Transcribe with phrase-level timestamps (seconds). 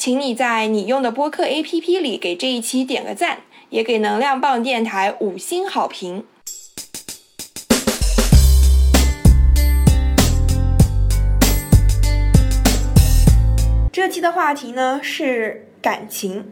[0.00, 6.24] 请你在你用的播客 APP 里给这一期点个赞，也给能量棒电台五星好评。
[13.92, 16.46] 这期的话题呢是感情。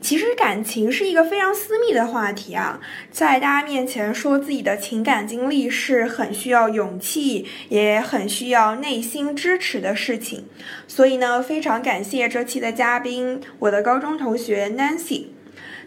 [0.00, 10.46] 其实感情是一个非常私密的话题啊，在大家面前说自己的情感经历是很需要勇气，也很需要内心支持的事情。
[10.86, 15.26] 所以呢，非常感谢这期的嘉宾，我的高中同学 Nancy。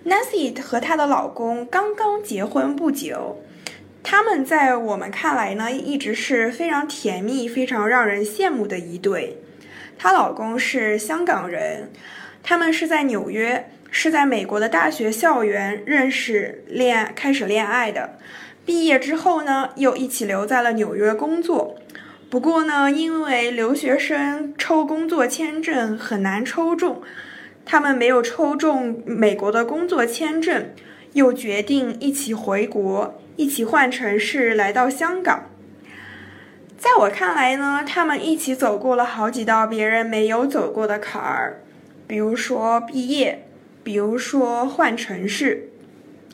[0.05, 3.41] Nancy 和她的老公刚刚结婚不久，
[4.03, 9.37] 他们在我们看来呢，一直是非常甜蜜、非常让人羡慕的一对。
[9.97, 11.91] 她老公是香港人，
[12.43, 13.71] 他们是在纽约。
[13.93, 18.17] 是在美国的大学校园认识、恋开始恋爱的，
[18.65, 21.75] 毕业之后呢，又一起留在了纽约工作。
[22.29, 27.01] 不过呢，因为留学生抽工作签证很难抽中，
[27.65, 30.69] 他们没有抽中美国的工作签证，
[31.11, 35.49] 又决定一起回国，一起换城市来到香港。
[36.77, 41.61] 在我看来呢，他们一起走过了好几道别人没有走过的坎儿，
[42.07, 43.47] 比如说毕业。
[43.83, 45.69] 比如说换城市，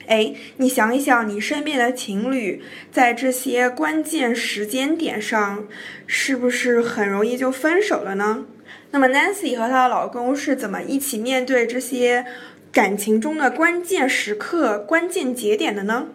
[0.08, 5.68] 哎，你想一想，你身边的情侣在这些关键时间点上，
[6.06, 8.46] 是不是很容易就分手了呢？
[8.91, 12.25] 那么 Nancy 和她的老公是怎么一起面对这些
[12.72, 16.07] 感情中的关键时刻、关键节点的呢？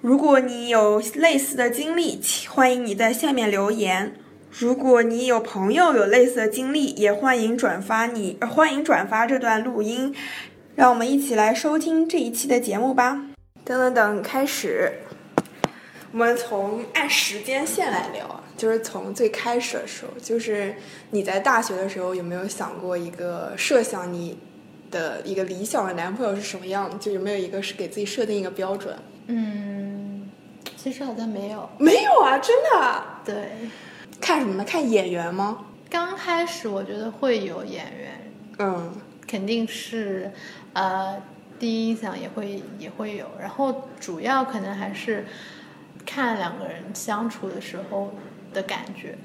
[0.00, 4.14] 如果你有类似的经历，欢迎你在下面留言。
[4.58, 10.16] 如果你有朋友有类似的经历，也欢迎转发你，欢迎转发这段录音，
[10.76, 13.26] 让我们一起来收听这一期的节目吧。
[13.66, 14.94] 等等等，开始。
[16.10, 20.74] 我们从按时间线来聊，就是从最开始的时候，就是
[21.10, 24.38] 你在大学的时候有没有想过一个设想你
[24.90, 26.98] 的一个理想的男朋友是什么样？
[26.98, 28.96] 就有没有一个是给自己设定一个标准？
[29.26, 30.30] 嗯，
[30.78, 31.68] 其实好像没有。
[31.76, 33.04] 没有啊，真的。
[33.22, 33.68] 对。
[34.20, 34.64] 看什么呢？
[34.64, 35.66] 看演员吗？
[35.88, 38.92] 刚开始我觉得会有演员，嗯，
[39.26, 40.30] 肯定是，
[40.72, 41.16] 呃，
[41.58, 45.24] 第一印象也会也会有，然后主要可能还是
[46.04, 48.12] 看两个人相处的时候
[48.52, 49.16] 的感觉。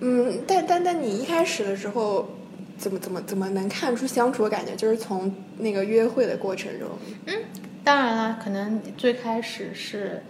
[0.00, 2.30] 嗯，但但但你一开始的时候
[2.78, 4.74] 怎么怎么怎么能看出相处的感觉？
[4.74, 6.88] 就是从那个约会的过程中。
[7.26, 7.34] 嗯，
[7.84, 10.22] 当然了，可能最开始是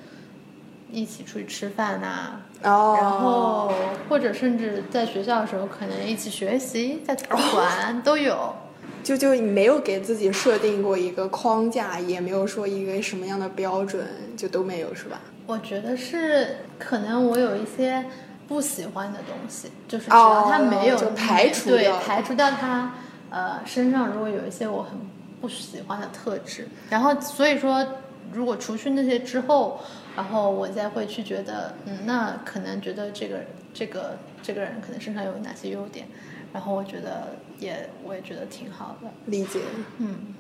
[0.92, 2.41] 一起出去吃饭呐。
[2.62, 3.72] 然后，
[4.08, 8.54] 或者甚至在学校的时候，可能一起学习，在图书馆都有。
[9.02, 15.20] 就就你没有给自己设定过一个框架，也没有说一个什么样的标准，就都没有是吧？
[15.44, 18.04] 我觉得是，可能我有一些
[18.47, 22.92] 不喜欢的东西，就是只要他没有就排除对排除掉他
[23.31, 24.92] 呃身上如果有一些我很
[25.41, 27.84] 不喜欢的特质，然后所以说
[28.32, 29.81] 如果除去那些之后。
[30.16, 33.40] 然后我再会去觉得，嗯，那可能觉得这个
[33.72, 36.06] 这个这个人可能身上有哪些优点，
[36.52, 39.60] 然后我觉得也我也觉得挺好的，理解，
[39.98, 40.34] 嗯。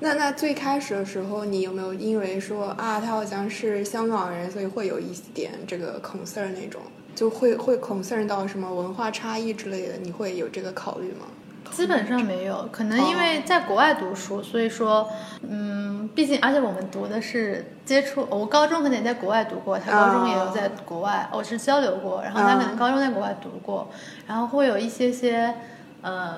[0.00, 6.82] 那那最开始的时候，你有没有因为说啊，他好像是香港人，所以会有一点这个 concern 那种，
[7.14, 11.26] 就会会 concern 到什么文化差异之类的，你会有这个考虑吗？
[11.70, 15.08] 基本上没有，可能因为在国外读书，所以说，
[15.48, 23.90] 嗯，毕竟而且我们读的是接触，我高中可能也在国外读过，他高中也有在国外，我是交流过，然后他可能高中在国外读过，
[24.26, 25.54] 然后会有一些些，
[26.02, 26.36] 呃，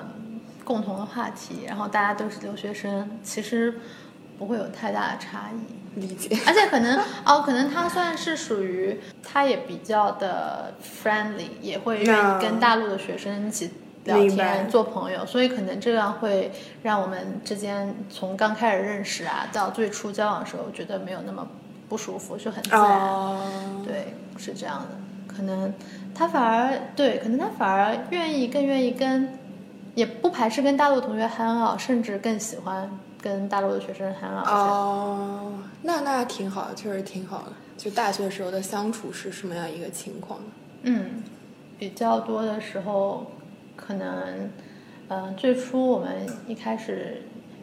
[0.63, 3.79] 共同的话题，然后大家都是留学生，其实
[4.39, 6.35] 不会有太大的差异，理解。
[6.47, 13.71] 而且可能 哦，可能他算是属于，他也比较的 friendly，也会愿意跟大陆的学生一起。
[14.07, 16.51] 聊天做朋友，所以可能这样会
[16.81, 21.47] 让我们之间从刚开始认识啊，到最初交往的时候，觉得没有那么
[21.87, 23.39] 不舒服，就很自然。
[23.85, 25.35] 对，是这样的。
[25.35, 25.71] 可能
[26.15, 29.37] 他反而对，可能他反而愿意更愿意跟
[29.93, 32.89] 也不排斥跟大陆同学 hang out，甚至更喜欢
[33.21, 34.47] 跟大陆的学生 hang out。
[34.47, 35.53] 哦，
[35.83, 37.51] 那那挺好的，确实挺好的。
[37.77, 40.39] 就大学时候的相处是什么样一个情况？
[40.81, 41.23] 嗯，
[41.77, 43.27] 比较多的时候，
[43.77, 44.49] 可能，
[45.07, 47.21] 嗯、最初我们一开始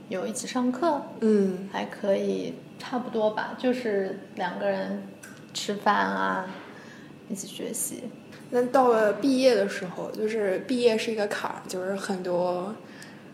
[0.09, 5.03] 有一起上课，嗯还可以差不多吧，就是两个人
[5.53, 6.47] 吃饭啊，
[7.29, 8.05] 一起学习。
[8.51, 12.75] 那到了毕业的时候，就是毕业是一个坎儿，就是很多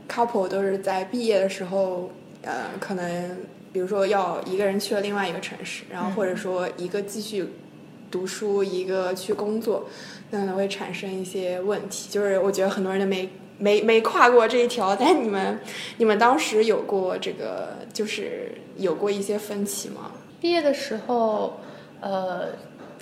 [0.08, 2.10] couple 都是在毕业的时候，
[2.42, 3.36] 呃，可能
[3.72, 7.46] 比如说要一个人去了另外一个城市，然后或者说一个继续
[8.10, 9.86] 读书，一个去工作，
[10.30, 12.08] 那可能会产生一些问题。
[12.10, 13.28] 就是我觉得很多人都没
[13.58, 15.60] 没没跨过这一条，但你们
[15.98, 20.12] 你们当时有过这个，就是有过一些分歧吗？
[20.40, 21.60] 毕业的时候，
[22.00, 22.48] 呃，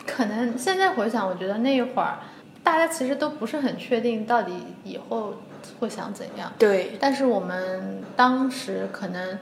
[0.06, 2.19] 可能现在回想，我觉得那一会儿
[2.64, 4.52] 大家其实都不是很确定到底
[4.84, 5.34] 以后
[5.78, 6.52] 会想怎样。
[6.58, 9.38] 对，但是我们当时可能，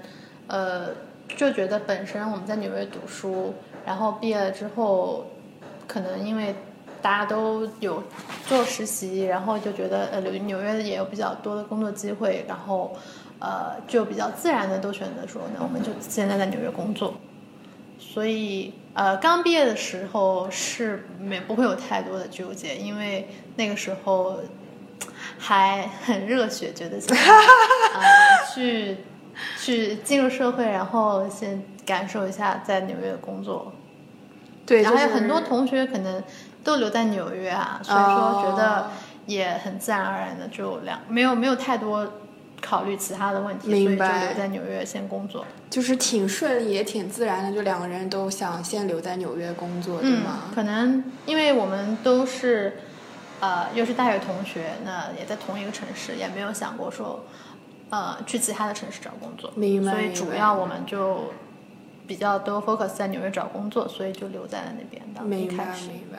[0.47, 0.89] 呃，
[1.37, 3.55] 就觉得本身我们在纽约读书，
[3.87, 5.27] 然后毕业了之后，
[5.87, 6.55] 可能因为
[7.01, 8.03] 大家都有
[8.47, 12.97] 做实习，然后就觉得呃纽纽约也有比较多的工作机会，然后
[13.39, 17.15] 呃就比较自然的都选择说，那我们就现在在纽约工作。
[17.99, 24.39] 所以呃，刚毕业的时候是没不会有太多的纠结，因为那个时候
[25.39, 28.03] 还很热血，觉得想呃
[28.55, 28.99] 去
[29.59, 33.73] 去进入社会，然后先感受一下在纽约工作。
[34.67, 36.23] 对，然后有很多同学可能
[36.65, 38.91] 都留在纽约啊，所以说觉得哦
[39.27, 42.07] 也很自然而然的就两没有没有太多
[42.61, 45.45] 考虑其他的问题，所以就留在纽约先工作。
[45.69, 52.79] 就是挺顺利，也挺自然的，就两个人都想先留在纽约工作，对嗯吗？，可能因为我们都是
[53.41, 57.25] 呃又是大学同学，那也在同一个城市，也没有想过说
[57.91, 61.33] 呃去其他的城市找工作，明白所以主要我们就
[62.07, 65.23] 比较多 focus 在纽约找工作，所以就留在了那边的。
[65.23, 66.19] 一明白开始，明白。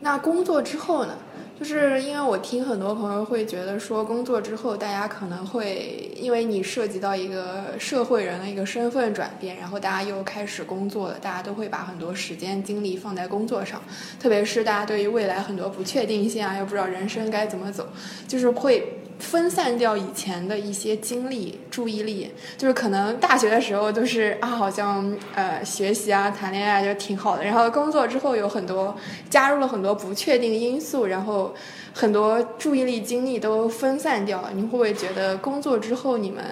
[0.00, 1.16] 那工作之后呢？
[1.60, 13.80] 就是因为我听很多朋友会觉得说，工作之后大家可能会因为你涉及到一个社会人的一个身份转变，然后大家又开始工作了，大家都会把很多时间精力放在工作上，
[14.18, 17.86] 特别是大家对于未来很多不确定性啊，又不知道人生该怎么走，
[18.26, 22.30] 就是会分散掉以前的一些精力、注意力。
[22.58, 28.94] 就是可能大学的时候都是啊，好像呃学习啊、谈恋爱就挺好的，然后工作之后有很多
[29.30, 31.54] 加入了很多不确定因素，然后
[31.94, 34.50] 很多注意力、精力都分散掉了。
[34.54, 36.44] 你会不会觉得工作之后你们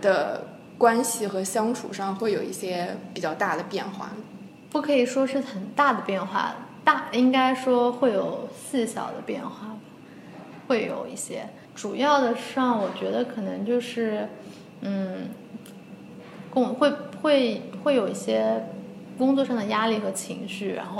[0.00, 0.46] 的
[0.78, 4.10] 关系和相处上会有一些比较大的变化？
[4.70, 6.54] 不可以说是很大的变化，
[6.84, 9.76] 大应该说会有细小的变化，
[10.68, 11.48] 会有一些。
[11.76, 14.26] 主要的上，我觉得可能就是，
[14.80, 15.28] 嗯，
[16.50, 16.90] 工会
[17.22, 18.66] 会会有一些
[19.18, 20.98] 工作上的压力和情绪，然后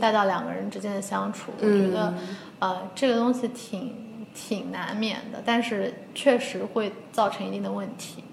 [0.00, 2.12] 带到两个人之间的相处，我觉得，
[2.58, 3.94] 呃，这个东西挺
[4.34, 8.24] 挺难免的，但是确实会造成一定的问题。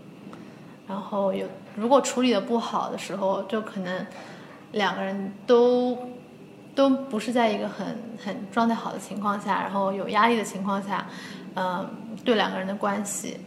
[0.87, 4.05] 然后有如果处理的不好的时候，就可能
[4.73, 5.97] 两个人都
[6.75, 7.85] 都不是在一个很
[8.23, 11.05] 很状态好的情况下，然后有压力的情况下，
[11.55, 11.89] 嗯、
[12.23, 13.37] 对两个人的关系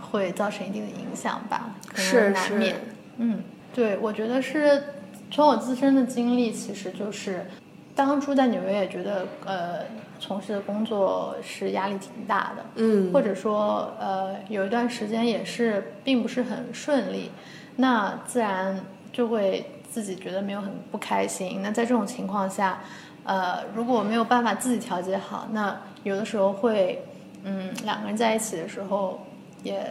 [0.00, 2.76] 会造成一定的影响吧，可是能难是免。
[3.18, 3.42] 嗯，
[3.74, 4.82] 对，我觉得是
[5.30, 7.46] 从我自身的经历，其实就是
[7.94, 9.78] 当初在纽约也觉得，呃，
[10.18, 17.30] 从事的工作是压力挺大的，嗯，或者说，呃，有一段时间也是并不是很顺利，
[17.76, 18.80] 那自然
[19.12, 19.64] 就会
[19.96, 21.62] 自己觉得没有很不开心。
[21.62, 22.80] 那在这种情况下，
[23.24, 27.02] 呃，如果没有办法自己调节好，那有的时候会，
[27.44, 29.26] 嗯，两个人在一起的时候
[29.62, 29.82] 也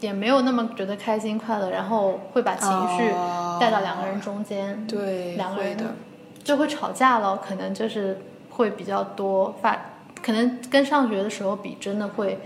[0.00, 5.76] 也没有那么觉得开心快乐，然后会把情绪哦带到两个人中间，对，两个人。
[6.42, 9.78] 就会吵架了，可能就是会比较多发，
[10.20, 12.36] 可能跟上学的时候比，真的会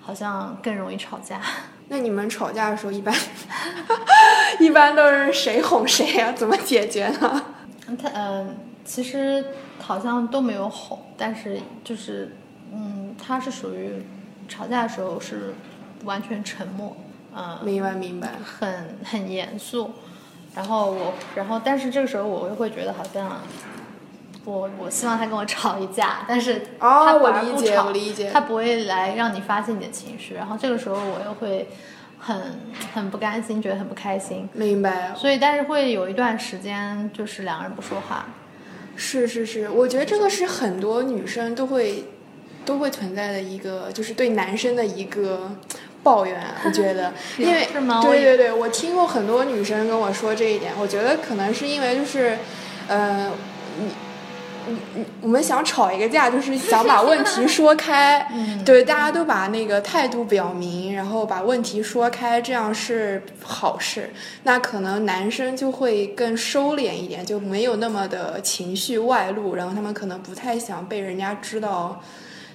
[0.00, 1.42] 好像更容易吵架。
[1.88, 3.14] 那你们吵架的时候，一般
[4.60, 7.42] 一般都是谁哄谁呀、怎么解决呢？
[8.00, 9.44] 他嗯、其实
[9.78, 12.36] 好像都没有哄，但是就是
[12.72, 14.04] 嗯，他是属于
[14.48, 15.54] 吵架的时候是
[16.04, 16.96] 完全沉默，
[17.36, 18.32] 嗯、明白明白。
[18.42, 19.92] 很很严肃。
[20.54, 23.40] 然后我，然后但是这个时候我又会觉得好像。
[24.46, 31.66] 我我希望他跟我吵一架，但是哦他我理解反而不理解他不会来让你发泄你的情绪，然后这个时候我又会
[32.24, 32.58] 很
[32.94, 38.26] 很不甘心，觉得很不开心，明白，所以但是会有一段时间就是两个人不说话，
[38.96, 42.04] 是是是，我觉得这个是很多女生都会
[42.64, 45.50] 都会存在的一个，就是对男生的一个
[46.02, 46.40] 抱怨。
[46.64, 48.00] 我觉得， 因为是吗？
[48.02, 50.72] 对对对，我听过很多女生跟我说这一点。
[50.80, 52.38] 我觉得可能是因为就是，
[52.88, 53.30] 呃，
[53.78, 53.88] 你。
[54.68, 58.26] 嗯嗯，我们想吵一个架，就是想把问题说开。
[58.32, 64.10] 嗯，对，大家都把那个态度表明，然后把问题说开，这样是好事。
[64.44, 72.00] 那可能男生就会更收敛一点，就没有那么的情绪外露，然后他们可能不太想被人家知道，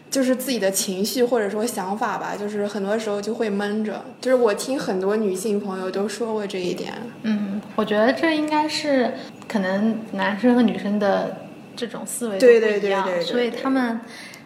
[0.10, 2.36] 就是自己的情绪或者说想法吧。
[2.39, 4.04] 就是很多时候就会闷着。
[4.22, 6.94] 就是我听很多女性朋友都说过这一点。
[7.24, 9.13] 嗯，我觉得这应该是
[9.48, 11.49] 可能男生和女生的。
[11.79, 14.01] 这种思维对对对对，所以他们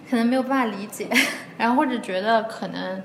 [0.10, 1.08] 可能没有办法理解，
[1.58, 3.02] 然后或者觉得可能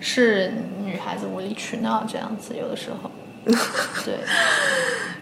[0.00, 0.50] 是
[0.82, 3.10] 女孩子无理取闹这样子，有的时候，
[4.04, 4.14] 对，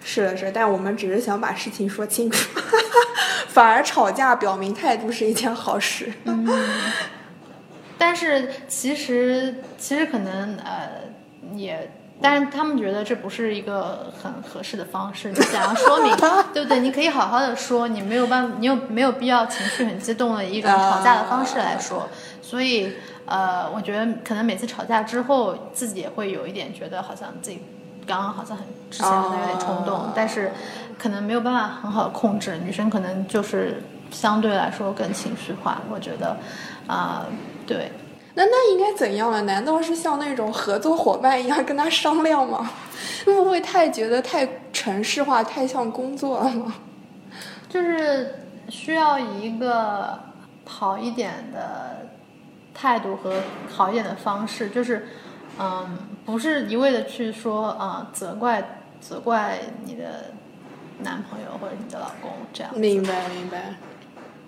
[0.04, 2.60] 是的是，但我们只是想把事情说清楚，
[3.48, 6.12] 反而吵架表明态度是一件好事。
[6.24, 6.48] 嗯，
[7.98, 11.02] 但是其实其实可能呃
[11.56, 11.90] 也。
[12.22, 16.14] 但是他们觉得这不是一个很合适的方式，你想要说明，
[16.54, 16.80] 对不对？
[16.80, 22.08] 你可以好好的说，你没有办法，你有没有必要情绪很激动的一种吵架的方式来说？
[22.40, 22.92] 所以，
[23.26, 27.60] 呃，我觉得可能每次吵架之后，自己也会有一点觉得好像自己
[28.06, 30.52] 刚刚好像很之前好像有点冲动，但是
[30.98, 32.56] 可能没有办法很好的控制。
[32.58, 36.36] 女生可能就是相对来说更情绪化，我觉得，
[36.86, 37.26] 啊，
[37.66, 37.90] 对。
[38.36, 39.42] 那那应该怎样了？
[39.42, 42.68] 难道是像那种合作伙伴一样跟他商量吗？
[43.24, 46.74] 会不会太觉得太城市化，太像工作了吗？
[47.68, 50.18] 就是需要一个
[50.64, 52.08] 好一点的
[52.74, 55.06] 态度和好一点的方式，就是
[55.58, 60.32] 嗯，不是一味的去说啊，责怪责怪你的
[61.02, 62.72] 男朋友或者你的老公这样。
[62.76, 63.74] 明白明白，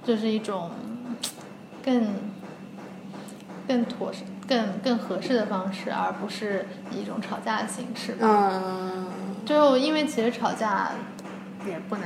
[0.05, 0.71] 就是一种
[1.85, 2.36] 更。
[3.67, 8.17] 更妥适、更更合适的方式，而不是一种吵架的形式。
[8.21, 9.07] 嗯，
[9.45, 10.93] 就因为其实吵架
[11.67, 12.05] 也不能，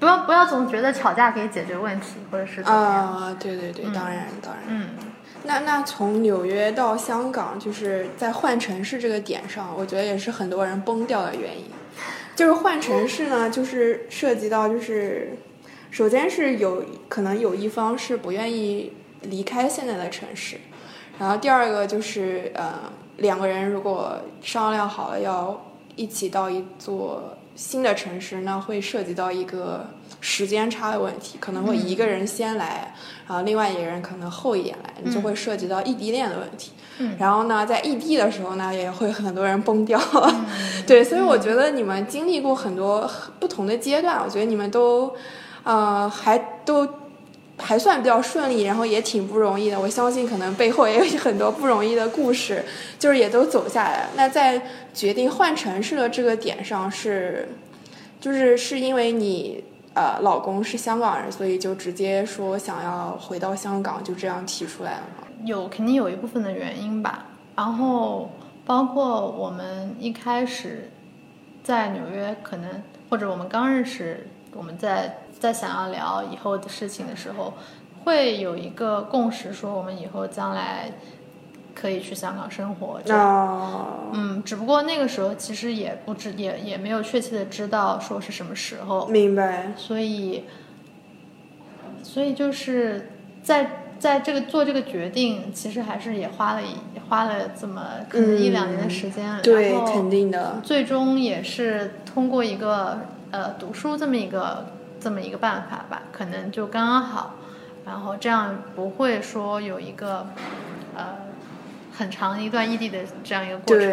[0.00, 3.16] 不要不要总觉得吵架可以解决问题，或者是怎么样。
[3.16, 4.62] 啊，对对对，当然当然。
[4.68, 4.88] 嗯，
[5.44, 11.66] 那那从纽约到香港，就是在换城市这个点上，我觉得也是很多人崩掉的原因。
[12.34, 15.38] 就是换城市呢，就是涉及到就是，
[15.90, 20.58] 首先是有可能有一方是不愿意离开现在的城市。
[21.18, 22.74] 然后第二个就是，呃，
[23.16, 25.58] 两个人如果商量好了要
[25.94, 27.22] 一起到一座
[27.54, 29.86] 新的城市，那会涉及到一个
[30.20, 32.94] 时间差的问题，可能会一个人先来，
[33.26, 36.72] 然后另外一个人可能后一点来，你就会涉及到异地恋的问题。
[37.18, 39.98] 然后呢，在异地的时候呢，也会很多人崩掉。
[40.86, 45.14] 对，所以我觉得你们经历过很多不同的阶段，我觉得你们都，
[45.64, 46.86] 呃，还都。
[47.58, 49.80] 还算比较顺利，然后也挺不容易的。
[49.80, 52.62] 我相信可能背后也有很多不容易的故事，
[52.98, 54.08] 就是也都走下来。
[54.14, 54.60] 那在
[54.92, 57.48] 决定换城市的这个点上，是，
[58.20, 65.26] 就是是因为你呃老公是香港人，所以就直接说想要回到香港，就这样提出来了吗？
[65.44, 67.26] 有肯定有一部分的原因吧。
[67.56, 68.30] 然后
[68.66, 70.90] 包括我们一开始
[71.64, 75.20] 在纽约，可能或者我们刚认识，我们在。
[75.38, 77.52] 在想要聊以后的事情的时候，
[78.04, 80.92] 会有一个共识，说我们以后将来
[81.74, 83.00] 可以去香港生活。
[83.04, 89.06] 这样，嗯，只不过那个时候其实也不知，也也没有确切的知道说是什么时候。
[89.08, 89.72] 明白。
[89.76, 90.44] 所以，
[92.02, 93.12] 所以就是
[93.42, 96.62] 在在这个做这个决定，其实还是也花了
[97.08, 99.38] 花了这么可能一两年的时间。
[99.42, 100.60] 对，肯定的。
[100.62, 103.00] 最终也是通过一个
[103.30, 104.75] 呃读书这么一个。
[105.06, 107.34] 这么一个办法吧，可能就刚刚好，
[107.84, 110.26] 然后这样不会说有一个
[110.96, 111.18] 呃
[111.96, 113.88] 很长一段异地的这样一个过程，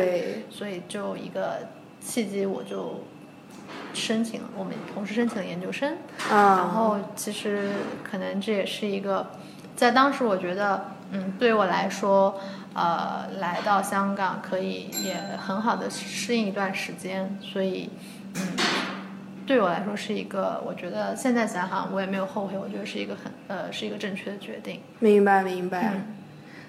[0.49, 1.67] 所以就一个
[2.01, 3.03] 契机，我就
[3.93, 5.97] 申请了，我们同时申请了研究生，
[6.31, 7.69] 然后其实
[8.03, 9.27] 可能这也是一个
[9.75, 12.41] 在当时我觉得，嗯，对我来说，
[12.73, 17.91] 呃，来到香港可以也很好的适应一段时间，所以
[18.33, 18.41] 嗯。
[19.53, 24.81] 对我来说是一个，我觉得现在想想我也没有后悔，我觉得是一个很呃是一个正确的决定。
[24.97, 26.01] 明白明白。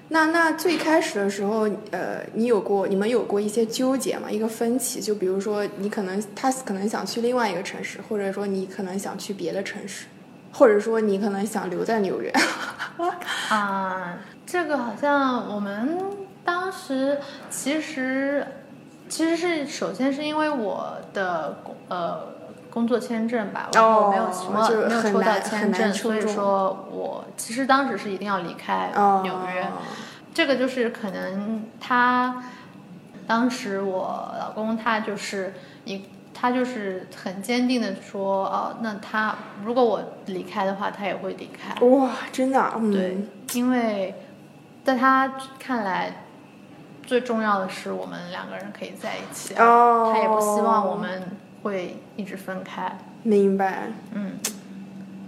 [0.09, 1.63] 那那最开始的时候，
[1.93, 4.31] 呃，你有过你们有过一些纠结吗？
[4.31, 10.05] 一个分歧，就比如说你可能他可能想去另外一个城市，或者说你可能想去别的城市，
[10.53, 12.31] 或者说你可能想留在纽约。
[13.49, 15.99] 啊，这个好像我们
[16.45, 18.47] 当时其实
[19.09, 21.57] 其实是首先是因为我的
[21.89, 22.34] 呃。
[22.75, 29.65] 工作签证吧，然后没有什么、没有抽到签证，所以说我其实当时是一定要离开哦纽约。
[30.35, 32.43] 这个就是可能他
[33.29, 35.55] 当时我老公他就是
[35.85, 36.05] 一
[36.35, 41.81] 他就是很坚定的说，哦，那他如果我离开的话，他也会离开。
[41.87, 43.19] 哇，真的啊，嗯，对，
[43.53, 44.17] 因为
[44.83, 46.25] 在他看来，
[47.07, 51.23] 最重要的是我们两个人可以在一起，哦他也不希望我们
[51.65, 52.97] 会一直分开。
[53.25, 53.89] 明白。
[54.13, 54.39] 嗯，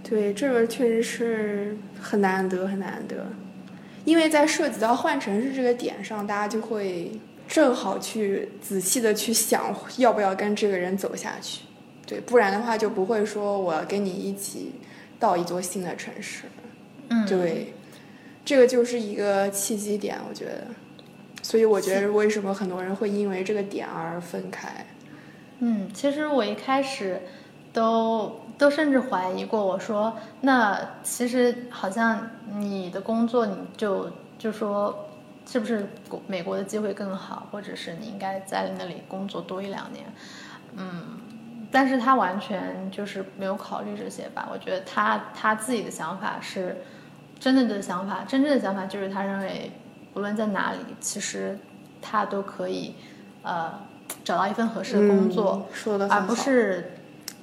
[0.01, 3.25] 对，这个确实是很难得，很难得，
[4.05, 7.11] 因为在涉及到换城市这个点上，大家就会
[7.45, 11.63] 正好去仔细的去想，要不要跟这个人走下去。
[12.05, 14.71] 对，不然的话就不会说我要跟你一起
[15.19, 16.43] 到一座新的城市。
[17.09, 17.73] 嗯，对，
[18.45, 20.67] 这个就是一个契机点，我觉得。
[21.43, 24.85] 所以我觉得为什么很多人会因为这个点而分开？
[25.59, 27.21] 嗯，其实我一开始
[27.73, 35.07] 都都甚至怀疑过，我说那其实好像你的工作你就就说
[35.45, 40.05] 是不是国美国的机会更好，或者是你应该在那里工作多一两年，
[40.75, 41.19] 嗯。
[41.69, 44.47] 但是他完全就是没有考虑这些吧？
[44.49, 46.77] 我觉得他他自己的想法是
[47.41, 49.69] 真正的想法，真正的想法就是他认为
[50.13, 51.59] 无论在哪里，其实
[52.01, 52.95] 他都可以
[53.43, 53.73] 呃
[54.27, 56.91] 找到一份合适的工作，嗯、说的而不是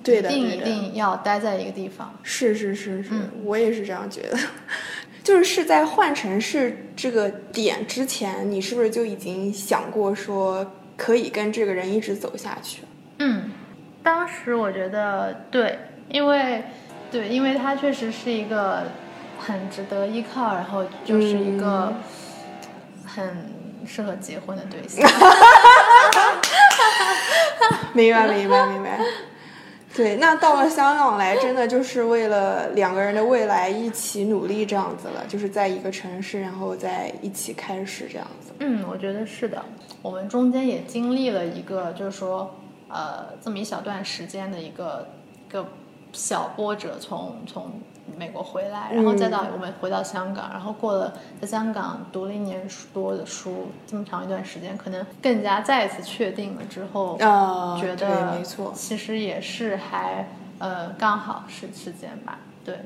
[0.03, 2.13] 对的，一定一定要待在一个地方。
[2.23, 4.37] 是是是是，嗯我也是这样觉得。
[5.25, 12.83] 就是是在换城市这个点之前，你是不是就已经想过说可以跟这个人一直走下去？
[13.19, 13.51] 嗯，
[14.03, 15.79] 当时我觉得对，
[16.11, 16.65] 因为
[17.11, 18.83] 对，因为他确实是一个
[19.39, 21.95] 很值得依靠，然后就是一个嗯
[23.07, 23.47] 很
[23.87, 25.09] 适合结婚的对象。
[27.95, 28.99] 明白明白明白。
[29.97, 38.53] 对，那到了香港来，真的就是为了两个人的未来一起努力这样子了，就是在一个城市，然后再一起开始这样子。
[38.59, 39.65] 嗯，我觉得是的。
[40.03, 42.57] 我们中间也经历了一个，就是说，
[42.89, 45.07] 呃，这么一小段时间的一个
[45.49, 45.65] 一个
[46.13, 47.71] 小波折从，从
[48.17, 58.73] 美国回来，然后再到我们回到香港，然后过了在香港读了一年多的书，这么长一段时间，可能更加再一次确定了之后，啊、觉对，得没错。
[58.75, 62.79] 其实也是还呃刚好是时间吧，对。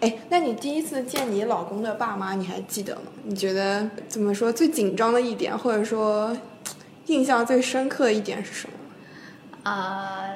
[0.00, 3.02] 哎，那你第一次见你老公的爸妈，你还记得吗？
[3.24, 6.34] 你觉得怎么说最紧张的一点，或者说
[7.06, 9.70] 印象最深刻的一点是什么？
[9.70, 10.30] 啊、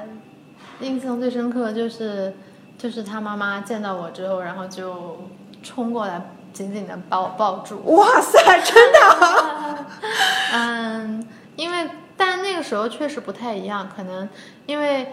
[0.80, 2.34] 印象最深刻的就是
[2.80, 5.28] 就是他妈妈见到我之后，然后就
[5.62, 7.82] 冲过来紧紧的把我抱住。
[7.94, 9.86] 哇塞，真的啊？
[10.54, 14.26] 嗯，因为但那个时候确实不太一样，可能
[14.64, 15.08] 因为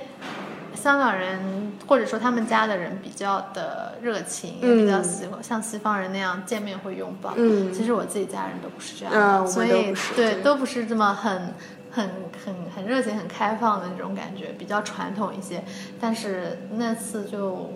[0.73, 7.33] 香港人或者说他们家的人比较的热情，也比较喜欢像西方人那样见面会拥抱。
[7.35, 11.53] 嗯其实我自己家人都不是这样的，嗯所以对都不是这么很。
[11.97, 12.09] 很
[12.45, 15.63] 很很热情、很开放的那种感觉，比较传统一些。
[15.99, 17.73] 但是那次就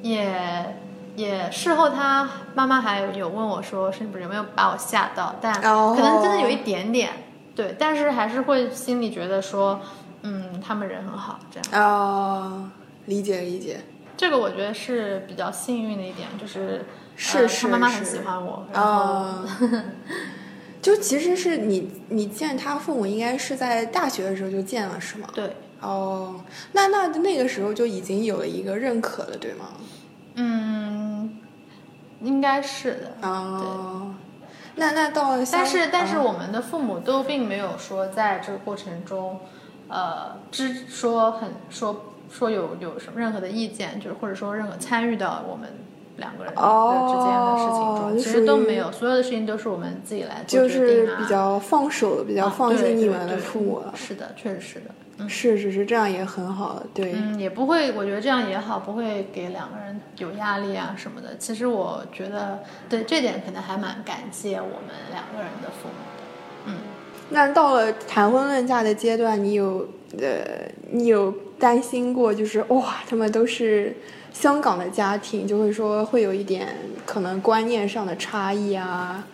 [0.00, 0.74] 也
[1.16, 5.34] 也事后，他妈妈还有问我说，是不是有没有把我吓到？
[5.40, 7.10] 但哦可能真的有一点点，
[7.54, 7.76] 对。
[7.78, 9.78] 但是还是会心里觉得说，
[10.22, 11.84] 嗯，他们人很好，这样。
[11.84, 12.70] 哦，
[13.04, 13.80] 理解理解。
[14.16, 19.44] 这个我觉得是比较幸运的一点，就是是是呃他妈妈很喜欢我，然后、啊、
[20.80, 25.28] 就其实是你你见他父母应该是在大学的时候就见了是吗？
[25.34, 26.40] 对，哦，
[26.72, 29.70] 那那那个时候就已经有了一个认可了，对吗？
[30.34, 31.38] 嗯，
[32.22, 33.28] 应该是的。
[33.28, 34.14] 哦，
[34.76, 39.40] 那那到了，但是但是啊我们的父母都并没有说在这个过程中，
[39.88, 45.68] 呃，支说很说说有有什么任何的意见，就是或者说任何参与到我们
[46.18, 53.92] 两个人的之间的事情中，哦其实都没有，所有的事情都是我们自己来做就决定啊，是比较放手的，比较啊放心你们的父母了。
[53.96, 54.86] 是的，确实是的。
[55.20, 57.12] 嗯是是是，这样也很好，对。
[57.12, 61.36] 嗯，也不会，我觉得这样也好，不会给两个人有压力啊什么的。
[61.38, 66.22] 其实我觉得，对这点可能还蛮感谢我们两个人的父母的。
[66.66, 66.76] 嗯，
[67.30, 69.88] 那到了谈婚论嫁的阶段，你有
[70.20, 73.96] 呃，你有担心过，就是哇，他们都是
[74.38, 76.68] 香港的家庭，就会说会有一点
[77.04, 79.24] 可能观念上的差异啊，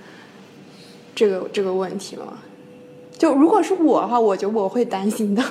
[1.14, 2.38] 这个这个问题吗？
[3.18, 5.44] 就如果是我的话，我觉得我会担心的，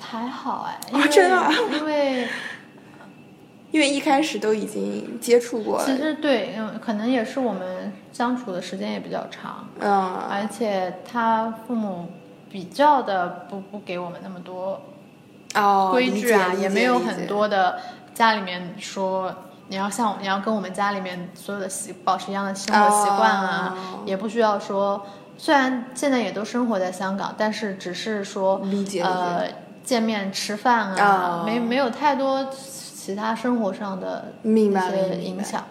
[0.00, 1.36] 还好哎，因为、 真的？
[1.36, 2.28] 啊因为
[3.72, 5.78] 因为一开始都已经接触过。
[5.78, 9.90] 了其，实对，嗯，可能也是我们相处的时间也比较长，嗯，
[10.30, 12.06] 而且他父母
[12.48, 14.80] 比较的不不给我们那么多
[15.54, 17.78] 哦，规矩啊，也没有很多的
[18.18, 19.32] 家里面说
[19.68, 25.06] 你要像你要跟我们家里面所有的习保持一样的生活习惯啊，哦也不需要说。
[25.40, 28.60] 虽然现在也都生活在香港，但是只是说
[29.04, 29.44] 呃
[29.84, 35.62] 见面吃饭啊，哦没没有太多其他生活上的一些明白影响。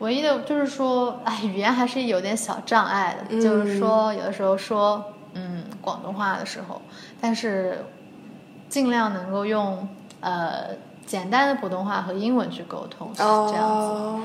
[0.00, 3.24] 唯一的就是说，哎，语言还是有点小障碍的。
[3.30, 6.82] 嗯就是说，有的时候说嗯广东话的时候，
[7.18, 7.86] 但是
[8.68, 9.88] 尽量能够用
[10.20, 10.66] 呃
[11.06, 13.56] 简单的普通话和英文去沟通，是这样子。
[13.56, 14.20] 哦，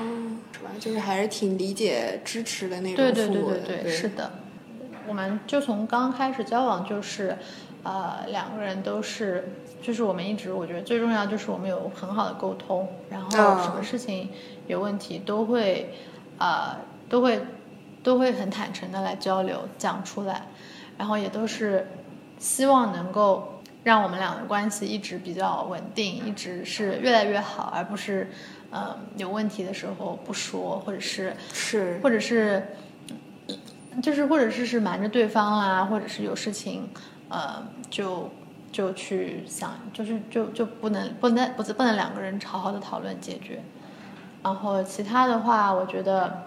[0.52, 0.70] 是吧？
[0.80, 4.32] 就是还是挺理解、支持的那种对对对对对，是的。
[5.06, 7.36] 我们就从刚开始交往就是，
[7.82, 9.48] 呃，两个人都是，
[9.82, 14.28] 就是我们一直我觉得最重要就是我们有很好的沟通，然后哦什么事情
[14.68, 15.92] 有问题都会，
[16.38, 16.76] 呃，
[17.08, 17.40] 都会
[18.02, 20.46] 都会很坦诚的来交流讲出来，
[20.96, 21.88] 然后也都是
[22.38, 28.30] 希望能够让我们俩的关系一直比较稳定，一直是越来越好，而不是，
[28.70, 32.64] 呃，有问题的时候不说，或者是是或者是，
[34.00, 36.88] 就是或者是是瞒着对方啊，或者是有事情，
[37.28, 38.30] 呃，就
[38.70, 43.60] 就去想，就是就就不能不能不是不能两个人好好的讨论解决。
[44.44, 46.44] 然后其他的话，我觉得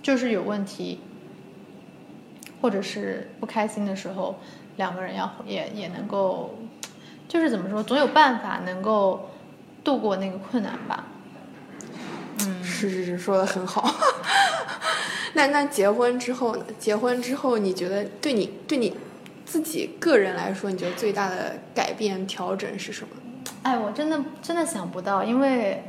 [0.00, 1.00] 就是有问题，
[2.60, 4.38] 或者是不开心的时候，
[4.76, 6.58] 两个人要也也能够，
[7.28, 9.30] 就是怎么说，总有办法能够
[9.84, 11.04] 度过那个困难吧。
[12.40, 13.94] 嗯是是是，说的很好。
[15.34, 16.64] 那那结婚之后呢？
[16.78, 18.96] 结婚之后，你觉得对你对你
[19.44, 23.08] 自己个人来说，你觉得最大的改变调整是什么？
[23.62, 25.84] 哎，我真的真的想不到，因为，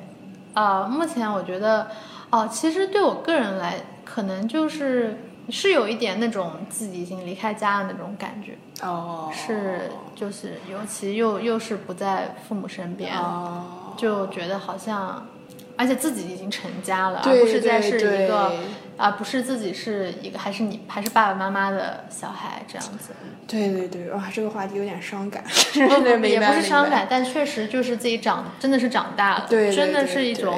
[0.54, 1.88] 啊、目前我觉得，
[2.30, 5.18] 哦、其实对我个人来，可能就是
[5.50, 15.28] 是有一点那种自己已经离开家的那种感觉，哦，是就是尤其又又是不在父母身边，哦，就觉得好像，
[15.76, 18.60] 而且自己已经成家了，而不是再是一个对，
[18.98, 23.14] 而不是自己是一个还是你还是爸爸妈妈的小孩这样子。
[23.46, 25.44] 对对对，哇，这个话题有点伤感，
[26.24, 30.58] 也不是伤感，但确实就是自己长，真的是长大了，对，对真的是一种，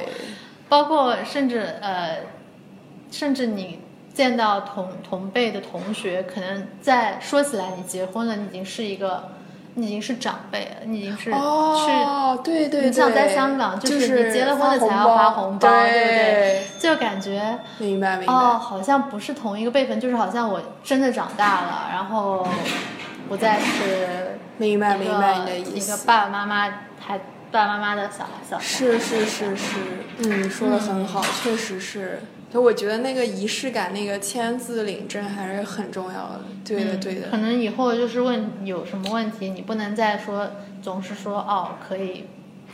[0.70, 2.20] 包括甚至呃，
[3.12, 3.80] 甚至你
[4.16, 9.32] 见到同同辈的同学，可能在说起来你结婚了，你已经是一个，
[9.74, 18.34] 你已经是长辈了，你已经是、哦，对对对，你像在香港就就是你结了婚了才要发红包对对不对就感觉明白明白。
[18.34, 22.48] 哦，好像不是同一个辈分，就是好像我真的长大了，然后
[23.28, 25.98] 不再是 明白一个明白你的意一个。
[26.06, 27.18] 爸爸妈妈还
[27.52, 28.64] 爸爸妈妈的小孩小孩。
[28.64, 29.76] 是是是是，
[30.20, 32.22] 嗯，说的很好，确实是。
[32.56, 36.42] 就我觉得那个仪式感，那个签字领证还是很重要的。
[36.64, 40.50] 对的嗯对的可，能以后就是问有什么问题，你不能再说
[40.82, 42.28] 总是说哦可以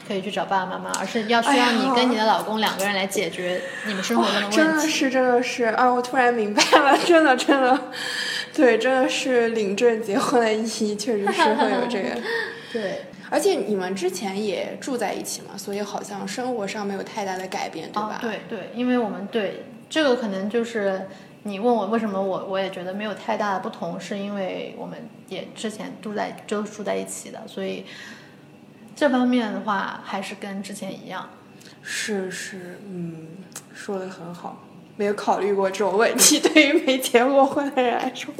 [0.08, 4.58] 可以去找爸爸妈妈，而是要需要你跟你的老公两个人来解决你们生活中的问题。
[4.58, 5.92] 的是真的是啊！
[5.92, 7.82] 我突然明白了，真的真的，
[8.54, 12.10] 对，真的是领证结婚的意义，确实是会有这个。
[12.72, 21.06] 对，而且你们之前也住在一起嘛，所以好像生活上没有太大的改变，对吧？，哦对对，因为我们对这个可能就是
[21.44, 27.86] 你问我为什么我我也觉得没有太大的不同，是因为我们也之前住在就住在一起的，所以
[28.96, 31.30] 这方面的话还是跟之前一样。
[31.84, 33.28] 是是，嗯，
[33.74, 34.64] 说的很好，
[34.96, 38.34] 没有考虑过这种问题， 对于没结过婚的人来说。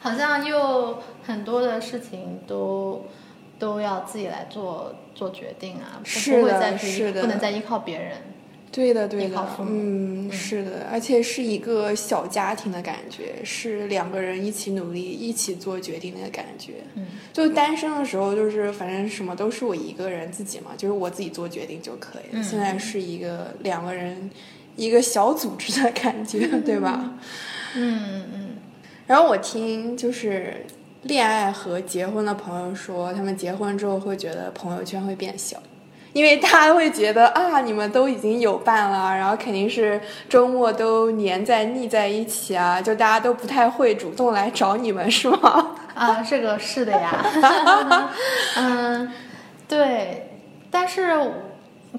[0.00, 3.06] 好像又很多的事情都
[3.58, 8.18] 都要自己来做做决定啊，不不会再去不能再依靠别人。
[8.70, 9.48] 对的，对的。
[9.60, 16.74] 嗯，是的，而且是一个小家庭的感觉，是两个人一起努力、一起做决定的感觉。
[16.94, 22.42] 嗯，就单身的时候，就是反正什么都是我一个人自己嘛，就是我自己做决定就可以了。
[22.42, 22.44] 嗯。
[22.44, 24.30] 现在是一个两个人
[24.76, 27.18] 一个小组织的感觉， 对吧？
[27.74, 28.48] 嗯嗯。
[29.06, 30.66] 然后我听就是
[31.04, 35.62] 恋爱和结婚的朋友说，他们结婚之后会觉得朋友圈会变小，
[36.16, 40.00] 因为大家会觉得啊，你们都已经有伴了，然后肯定是
[40.30, 45.76] 周末都黏在腻在一起啊，就大家都不太会主动来找你们，是吗？
[45.94, 47.22] 啊，这个是的呀。
[48.56, 49.12] 嗯，
[49.68, 50.38] 对，
[50.70, 51.12] 但是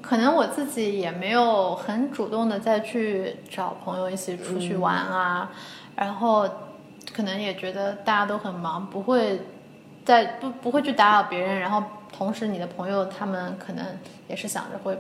[0.02, 5.52] 可能我自己也没有很主动的再去找朋友一起出去玩啊，
[5.96, 6.50] 然后
[7.16, 9.40] 可能也觉得大家都很忙，不会
[10.04, 13.86] 在不不会去打扰别人，然后同时你的朋友他们可能
[14.28, 14.98] 也是想着会。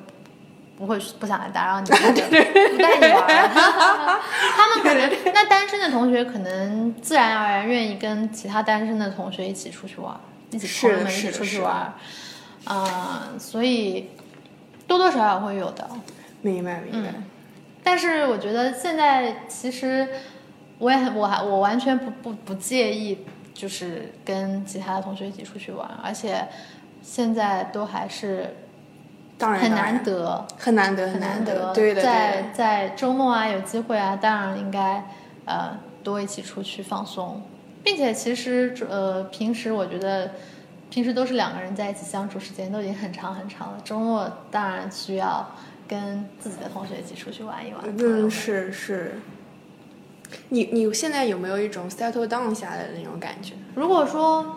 [0.77, 3.49] 不会不想来打扰你， 不带你玩儿。
[4.55, 10.19] 他们可能那单身的同学可能自然而然愿意跟其他单身的同学一起出去玩儿。
[10.51, 11.91] 一起朋友们一起出去玩，
[12.65, 14.11] 啊，所以
[14.85, 15.89] 多多少少会有的。
[16.43, 17.11] 明白明白。
[17.83, 20.07] 但是我觉得现在其实
[20.77, 26.47] 我也很我还我完全不不不介意，就是跟其他的同学一起出去玩，而且
[27.01, 28.55] 现在都还是。
[29.39, 31.71] 当然很难得，很难得，很难得。
[31.71, 35.05] 对的，在在周末啊，有机会啊，当然应该
[35.45, 37.39] 呃多一起出去放松，
[37.83, 40.31] 并且其实呃平时我觉得
[40.89, 45.47] 平时都是两个人在一起相处时间都已经很长很长了，周末当然需要
[45.87, 47.83] 跟自己的同学一起出去玩一玩。
[47.95, 49.19] 嗯，是是。
[50.49, 53.53] 你你现在有没有一种 settle down 下来的那种感觉？
[53.75, 54.56] 如果说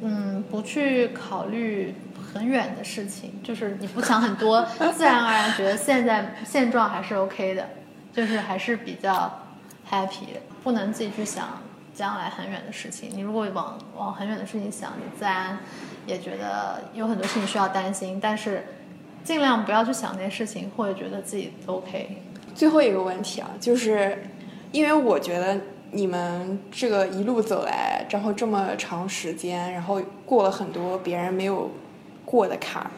[0.00, 1.94] 嗯不去考虑。
[2.34, 7.64] 很远的事情，就是你不想很多，自然而然觉得现在现状还是 OK 的，
[8.12, 9.40] 就是还是比较
[9.88, 10.24] happy。
[10.64, 11.62] 不能自己去想
[11.94, 13.08] 将来很远的事情。
[13.14, 15.56] 你如果往往很远的事情想，你自然
[16.08, 18.18] 也觉得有很多事情需要担心。
[18.20, 18.64] 但是
[19.22, 22.20] 尽量不要去想那些事情，或者觉得自己都 OK。
[22.52, 24.24] 最后一个问题啊，就是
[24.72, 25.60] 因为我觉得
[25.94, 31.70] 你们这个一路走来，然后这么长时间，然后过了很多别人没有。
[32.26, 32.90] 过的坎儿，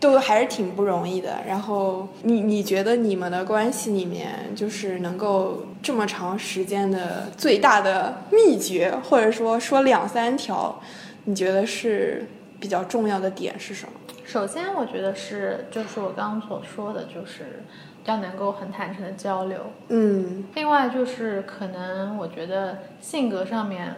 [0.00, 1.38] 都还是挺不容易的。
[1.46, 10.82] 然后你你觉得你们的关系里面，就是能够这么长时间的最大的秘诀，或者说说两三条，
[11.24, 12.26] 你觉得是
[12.58, 13.92] 比较重要的点是什么？
[14.24, 17.62] 首先，我觉得是就是我刚刚所说的，就是
[18.04, 19.60] 要能够很坦诚的交流。
[19.88, 20.44] 嗯。
[20.54, 23.94] 另外就是可能我觉得性格上面，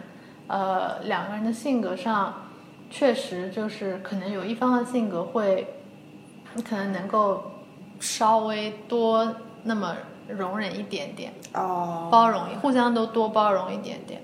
[0.47, 2.41] 呃，两个人的性格上。
[2.87, 5.67] 确实，就是可能有一方的性格会，
[6.53, 7.43] 你可能能够
[7.99, 9.97] 稍微多那么
[10.29, 14.21] 容忍一点点，哦，包容，互相都多包容一点点。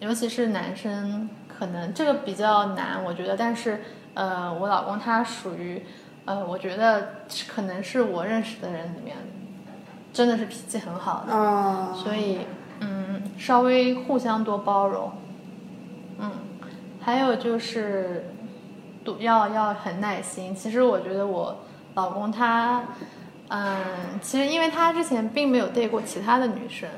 [0.00, 3.34] 尤其是男生，可能这个比较难，我觉得。
[3.34, 3.80] 但是，
[4.12, 5.82] 呃，我老公他属于，
[6.26, 7.14] 呃，我觉得
[7.48, 9.16] 可能是我认识的人里面，
[10.12, 12.40] 真的是脾气很好的，所以，
[12.80, 15.10] 嗯，稍微互相多包容，
[16.18, 16.30] 嗯。
[17.00, 18.28] 还有就是，
[19.20, 20.52] 要要很耐心。
[20.52, 21.56] 其实我觉得我
[21.94, 22.82] 老公他，
[23.46, 26.88] 嗯，其实因为他之前并没有对过其他的女生，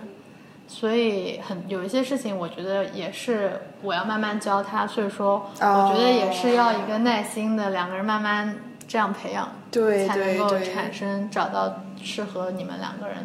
[0.66, 4.86] 所以很有一些事情，我觉得也是我要慢慢教他。
[4.86, 8.56] 所以说，我觉得也是要一个耐心的两个人慢慢
[8.88, 13.16] 这样培养，对才能够产生找到适合你们两个人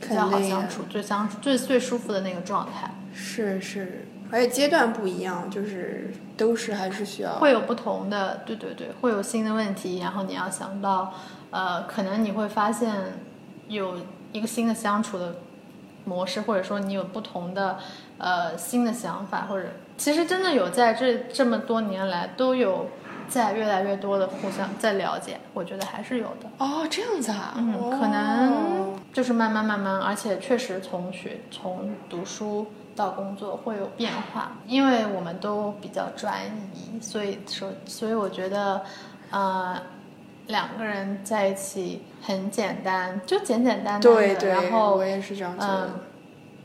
[0.00, 2.90] 比较好相处、最相处最最舒服的那个状态。
[3.12, 4.06] 是是。
[4.30, 11.12] 而且阶段不一样，就是都是还是需要会有不同的，对对对，会有新的问题，然后你要想到，
[11.50, 12.90] 呃，可能你会发现
[13.68, 13.98] 有
[14.32, 15.34] 一个新的相处的
[16.06, 17.76] 模式，或者说你有不同的
[18.16, 22.88] 呃新的想法，或者其实真的有在这这么多年来都有
[23.32, 26.48] 在越来越多的互相在了解，我觉得还是有的。
[26.58, 32.66] 哦，这样子啊，嗯，可能就是慢慢慢慢，而且确实从学从读书。
[32.94, 36.34] 到工作会有变化，因为我们都比较专
[36.74, 38.82] 一，所以说，所以我觉得，
[39.30, 39.80] 呃，
[40.48, 45.88] 两个人在一起很简单，就简简单单的，然后我也是这样觉得。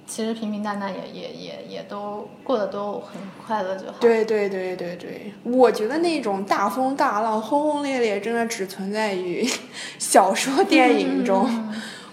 [0.07, 3.95] 其实平平淡淡也也也也都过得都很快乐就好。
[3.99, 9.45] 对对对对对，我觉得那种大风大浪、轰轰烈烈，真的只存在于
[9.99, 11.47] 小说、电影中。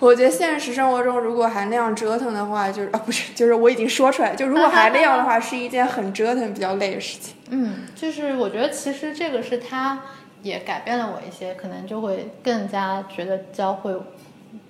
[0.00, 7.34] 我觉得现实生活中，如果还那样折腾的话，就是啊，不是，就是我已经说出来，就如果还那样的话， 是一件很折腾、比较累的事情。
[7.50, 10.02] 嗯，就是我觉得其实这个是他
[10.42, 13.94] 也改变了我一些，可能就会更加觉得教会，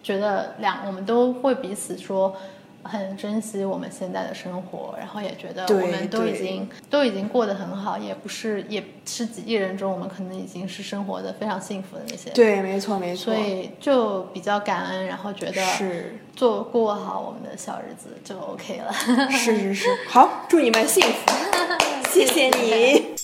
[0.03, 2.37] 觉得两我们都会彼此说。
[2.85, 12.31] 很珍惜我们现在的生活，然后也觉得我们都已经都已经过得很好，也不是也是几亿人中，我们可能已经是生活的非常幸福的那些。
[12.31, 13.35] 对，没错，没错。
[13.35, 18.93] 所以就比较感恩，然后觉得是做过好我们的小日子就 OK 了。
[19.31, 21.33] 是是是，好，祝你们幸福，
[22.13, 23.24] 谢谢你。